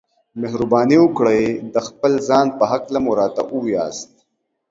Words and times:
مهرباني 0.41 0.97
وکړئ 1.01 1.41
د 1.73 1.75
خپل 1.87 2.13
ځان 2.27 2.47
په 2.57 2.63
هکله 2.71 2.99
مو 3.03 3.11
راته 3.19 3.41
ووياست. 3.47 4.11